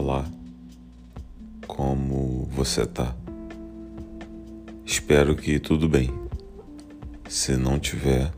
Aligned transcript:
Olá, 0.00 0.24
como 1.66 2.48
você 2.52 2.86
tá? 2.86 3.16
Espero 4.86 5.34
que 5.34 5.58
tudo 5.58 5.88
bem. 5.88 6.08
Se 7.28 7.56
não 7.56 7.80
tiver, 7.80 8.30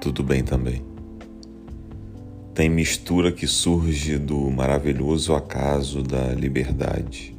tudo 0.00 0.24
bem 0.24 0.42
também. 0.42 0.82
Tem 2.52 2.68
mistura 2.68 3.30
que 3.30 3.46
surge 3.46 4.18
do 4.18 4.50
maravilhoso 4.50 5.36
acaso 5.36 6.02
da 6.02 6.32
liberdade. 6.34 7.32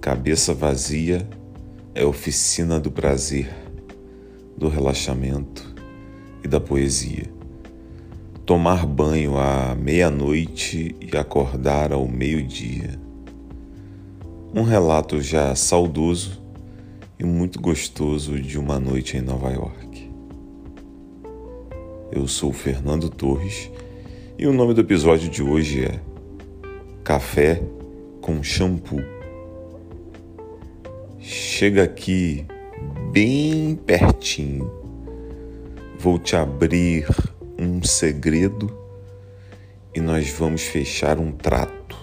Cabeça 0.00 0.52
vazia 0.52 1.30
é 1.94 2.04
oficina 2.04 2.80
do 2.80 2.90
prazer, 2.90 3.54
do 4.58 4.66
relaxamento 4.66 5.76
e 6.42 6.48
da 6.48 6.58
poesia 6.58 7.41
tomar 8.44 8.84
banho 8.84 9.38
à 9.38 9.74
meia-noite 9.74 10.96
e 11.00 11.16
acordar 11.16 11.92
ao 11.92 12.08
meio-dia. 12.08 12.98
Um 14.52 14.62
relato 14.62 15.20
já 15.22 15.54
saudoso 15.54 16.42
e 17.18 17.24
muito 17.24 17.60
gostoso 17.60 18.40
de 18.40 18.58
uma 18.58 18.80
noite 18.80 19.16
em 19.16 19.20
Nova 19.20 19.50
York. 19.50 20.10
Eu 22.10 22.26
sou 22.26 22.52
Fernando 22.52 23.08
Torres 23.08 23.70
e 24.36 24.46
o 24.46 24.52
nome 24.52 24.74
do 24.74 24.80
episódio 24.80 25.30
de 25.30 25.42
hoje 25.42 25.84
é 25.84 26.00
Café 27.04 27.62
com 28.20 28.42
Shampoo. 28.42 29.00
Chega 31.20 31.84
aqui 31.84 32.44
bem 33.12 33.76
pertinho. 33.76 34.68
Vou 35.96 36.18
te 36.18 36.34
abrir 36.34 37.06
um 37.62 37.82
segredo 37.82 38.76
e 39.94 40.00
nós 40.00 40.30
vamos 40.30 40.62
fechar 40.62 41.18
um 41.18 41.30
trato. 41.30 41.96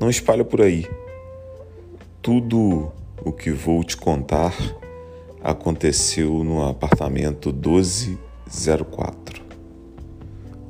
Não 0.00 0.08
espalha 0.08 0.44
por 0.44 0.62
aí. 0.62 0.86
Tudo 2.22 2.90
o 3.22 3.32
que 3.32 3.50
vou 3.50 3.84
te 3.84 3.96
contar 3.96 4.54
aconteceu 5.42 6.42
no 6.42 6.66
apartamento 6.66 7.52
1204. 7.52 9.42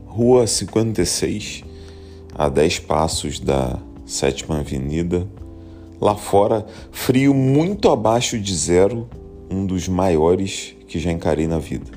Rua 0.06 0.47
56, 0.47 1.62
a 2.34 2.48
10 2.48 2.78
passos 2.81 3.38
da 3.38 3.78
Sétima 4.05 4.58
Avenida. 4.58 5.28
Lá 6.00 6.16
fora, 6.16 6.66
frio 6.91 7.34
muito 7.34 7.91
abaixo 7.91 8.38
de 8.38 8.55
zero, 8.55 9.08
um 9.50 9.66
dos 9.66 9.88
maiores 9.88 10.75
que 10.86 10.98
já 10.98 11.12
encarei 11.12 11.47
na 11.47 11.58
vida. 11.58 11.91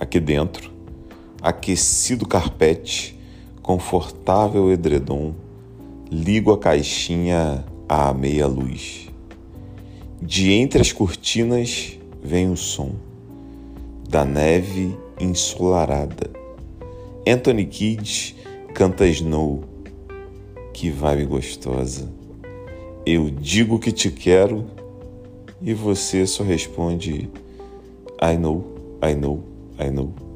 Aqui 0.00 0.18
dentro, 0.20 0.77
aquecido 1.42 2.26
carpete, 2.26 3.18
confortável 3.62 4.72
edredom, 4.72 5.34
ligo 6.10 6.52
a 6.52 6.58
caixinha 6.58 7.64
à 7.88 8.12
meia 8.12 8.46
luz. 8.46 9.08
De 10.20 10.52
entre 10.52 10.80
as 10.80 10.92
cortinas 10.92 11.98
vem 12.22 12.50
o 12.50 12.56
som 12.56 12.92
da 14.08 14.24
neve 14.24 14.96
ensolarada. 15.20 16.30
Anthony 17.26 17.66
Kidd 17.66 18.34
canta 18.74 19.06
Snow. 19.06 19.62
Que 20.72 20.90
vibe 20.90 21.24
gostosa. 21.26 22.08
Eu 23.04 23.28
digo 23.30 23.78
que 23.78 23.92
te 23.92 24.10
quero 24.10 24.64
e 25.60 25.74
você 25.74 26.26
só 26.26 26.42
responde 26.42 27.28
I 28.22 28.36
know, 28.36 28.64
I 29.02 29.14
know, 29.14 29.42
I 29.78 29.90
know. 29.90 30.27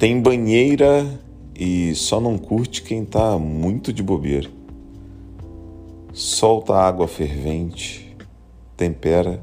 Tem 0.00 0.18
banheira 0.18 1.06
e 1.54 1.94
só 1.94 2.22
não 2.22 2.38
curte 2.38 2.80
quem 2.80 3.04
tá 3.04 3.38
muito 3.38 3.92
de 3.92 4.02
bobeira. 4.02 4.48
Solta 6.10 6.74
água 6.74 7.06
fervente, 7.06 8.16
tempera 8.78 9.42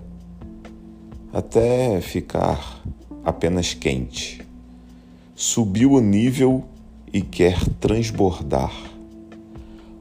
até 1.32 2.02
ficar 2.02 2.84
apenas 3.24 3.76
quente. 3.76 4.42
Subiu 5.36 5.92
o 5.92 6.02
nível 6.02 6.64
e 7.14 7.22
quer 7.22 7.64
transbordar. 7.80 8.74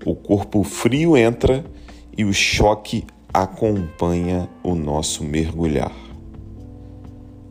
O 0.07 0.15
corpo 0.15 0.63
frio 0.63 1.19
entra 1.19 1.67
e 2.17 2.25
o 2.25 2.33
choque 2.33 3.05
acompanha 3.31 4.49
o 4.65 4.75
nosso 4.75 5.23
mergulhar. 5.23 5.95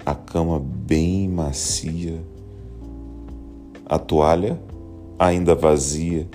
A 0.04 0.16
cama 0.16 0.60
bem 0.60 1.30
macia 1.30 2.34
a 3.86 4.00
toalha 4.00 4.60
ainda 5.20 5.54
vazia, 5.54 6.28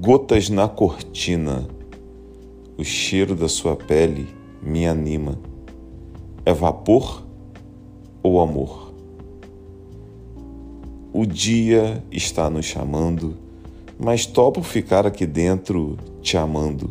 gotas 0.00 0.48
na 0.48 0.66
cortina, 0.66 1.68
o 2.78 2.82
cheiro 2.82 3.34
da 3.34 3.48
sua 3.48 3.76
pele 3.76 4.26
me 4.62 4.86
anima. 4.86 5.38
É 6.44 6.52
vapor 6.52 7.22
ou 8.22 8.40
amor? 8.40 8.94
O 11.12 11.26
dia 11.26 12.02
está 12.10 12.48
nos 12.48 12.64
chamando, 12.64 13.36
mas 13.98 14.24
topo 14.24 14.62
ficar 14.62 15.06
aqui 15.06 15.26
dentro 15.26 15.98
te 16.22 16.36
amando. 16.36 16.90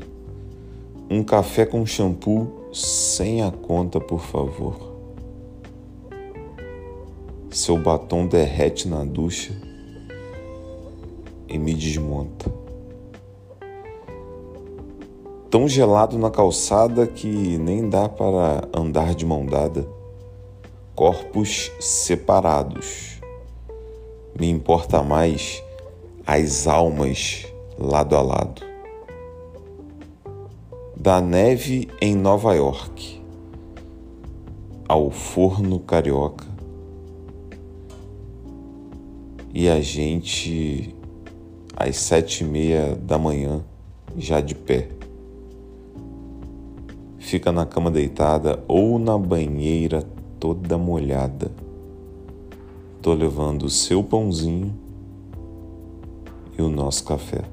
Um 1.09 1.24
café 1.24 1.66
com 1.66 1.84
shampoo 1.86 2.70
sem 2.72 3.42
a 3.42 3.50
conta, 3.50 4.00
por 4.00 4.22
favor. 4.22 4.89
Seu 7.52 7.78
batom 7.78 8.28
derrete 8.28 8.88
na 8.88 9.04
ducha 9.04 9.52
e 11.48 11.58
me 11.58 11.74
desmonta. 11.74 12.54
Tão 15.50 15.68
gelado 15.68 16.16
na 16.20 16.30
calçada 16.30 17.08
que 17.08 17.28
nem 17.58 17.90
dá 17.90 18.08
para 18.08 18.68
andar 18.72 19.16
de 19.16 19.26
mão 19.26 19.48
dada. 19.48 19.88
Corpos 20.94 21.72
separados. 21.80 23.20
Me 24.40 24.48
importa 24.48 25.02
mais 25.02 25.64
as 26.28 26.68
almas 26.68 27.48
lado 27.80 28.16
a 28.16 28.22
lado. 28.22 28.62
Da 30.96 31.20
neve 31.20 31.90
em 32.00 32.16
Nova 32.16 32.54
York 32.54 33.20
ao 34.88 35.09
forno 35.09 35.80
carioca 35.80 36.59
e 39.54 39.68
a 39.68 39.82
gente 39.82 40.96
às 41.76 41.96
sete 41.96 42.44
e 42.44 42.48
meia 42.48 42.96
da 42.96 43.18
manhã 43.18 43.64
já 44.18 44.42
de 44.42 44.54
pé. 44.54 44.90
Fica 47.18 47.52
na 47.52 47.66
cama 47.66 47.92
deitada 47.92 48.64
ou 48.68 48.98
na 48.98 49.18
banheira 49.18 50.04
toda 50.40 50.78
molhada. 50.78 51.52
Tô 53.02 53.14
levando 53.14 53.64
o 53.64 53.70
seu 53.70 54.04
pãozinho 54.04 54.74
e 56.58 56.62
o 56.62 56.70
nosso 56.70 57.04
café. 57.06 57.44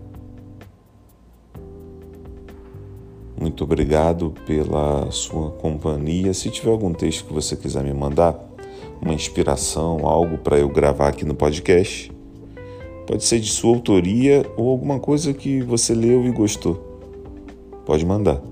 Muito 3.39 3.65
obrigado 3.65 4.33
pela 4.47 5.11
sua 5.11 5.51
companhia. 5.51 6.33
Se 6.33 6.51
tiver 6.51 6.71
algum 6.71 6.93
texto 6.93 7.27
que 7.27 7.35
você 7.35 7.55
quiser 7.55 7.85
me 7.85 7.93
mandar, 7.93 8.35
uma 9.01 9.15
inspiração, 9.15 10.07
algo 10.07 10.37
para 10.39 10.59
eu 10.59 10.69
gravar 10.69 11.09
aqui 11.09 11.25
no 11.25 11.34
podcast. 11.34 12.12
Pode 13.07 13.25
ser 13.25 13.41
de 13.41 13.51
sua 13.51 13.75
autoria 13.75 14.45
ou 14.57 14.71
alguma 14.71 14.99
coisa 14.99 15.33
que 15.33 15.62
você 15.62 15.95
leu 15.95 16.27
e 16.27 16.31
gostou. 16.31 16.75
Pode 17.85 18.05
mandar. 18.05 18.43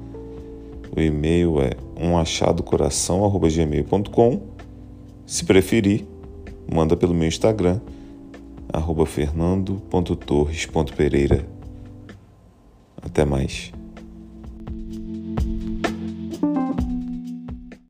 O 0.96 1.00
e-mail 1.00 1.60
é 1.60 1.72
umachadocoração@gmail.com. 2.00 4.40
Se 5.26 5.44
preferir, 5.44 6.06
manda 6.72 6.96
pelo 6.96 7.12
meu 7.12 7.26
Instagram 7.26 7.80
arroba 8.72 9.04
fernando.torres.pereira. 9.06 11.44
Até 13.00 13.24
mais. 13.24 13.72